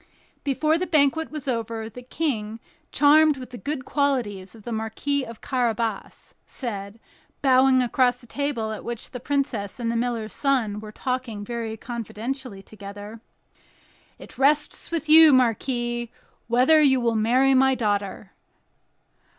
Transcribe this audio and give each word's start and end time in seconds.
Before 0.43 0.79
the 0.79 0.87
banquet 0.87 1.29
was 1.29 1.47
over, 1.47 1.87
the 1.87 2.01
King, 2.01 2.59
charmed 2.91 3.37
with 3.37 3.51
the 3.51 3.57
good 3.59 3.85
qualities 3.85 4.55
of 4.55 4.63
the 4.63 4.71
Marquis 4.71 5.23
of 5.23 5.41
Carabas, 5.41 6.33
said, 6.47 6.99
bowing 7.43 7.83
across 7.83 8.19
the 8.19 8.25
table 8.25 8.71
at 8.71 8.83
which 8.83 9.11
the 9.11 9.19
princess 9.19 9.79
and 9.79 9.91
the 9.91 9.95
miller's 9.95 10.33
son 10.33 10.79
were 10.79 10.91
talking 10.91 11.45
very 11.45 11.77
confidentially 11.77 12.63
together: 12.63 13.19
"It 14.17 14.39
rests 14.39 14.89
with 14.89 15.07
you, 15.07 15.33
marquis, 15.33 16.09
whether 16.47 16.81
you 16.81 16.99
will 16.99 17.13
marry 17.15 17.53
my 17.53 17.75
daughter." 17.75 18.31